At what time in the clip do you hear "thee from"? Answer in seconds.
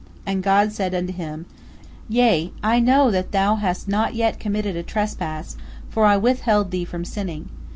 6.71-7.05